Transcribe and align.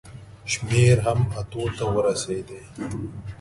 شمېر 0.51 0.97
هم 1.05 1.19
اتو 1.39 1.63
ته 1.77 1.85
ورسېدی. 1.95 2.61